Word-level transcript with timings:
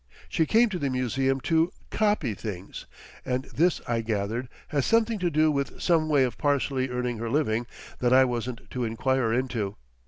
She 0.29 0.47
came 0.47 0.67
to 0.69 0.79
the 0.79 0.89
museum 0.89 1.39
to 1.41 1.71
"copy 1.91 2.33
things," 2.33 2.87
and 3.23 3.43
this, 3.55 3.81
I 3.87 4.01
gathered, 4.01 4.49
had 4.69 4.83
something 4.83 5.19
to 5.19 5.29
do 5.29 5.51
with 5.51 5.79
some 5.79 6.09
way 6.09 6.23
of 6.23 6.39
partially 6.39 6.89
earning 6.89 7.19
her 7.19 7.29
living 7.29 7.67
that 7.99 8.11
I 8.11 8.25
wasn't 8.25 8.67
to 8.71 8.83
inquire 8.83 9.31
into. 9.31 9.75